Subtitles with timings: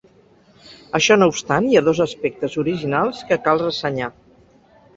[0.99, 4.13] Això no obstant, hi ha dos aspectes originals que cal ressenyar.